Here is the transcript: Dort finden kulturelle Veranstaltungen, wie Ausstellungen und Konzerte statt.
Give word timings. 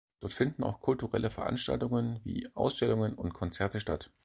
Dort 0.19 0.33
finden 0.33 0.63
kulturelle 0.63 1.29
Veranstaltungen, 1.29 2.21
wie 2.23 2.49
Ausstellungen 2.55 3.13
und 3.13 3.35
Konzerte 3.35 3.79
statt. 3.79 4.09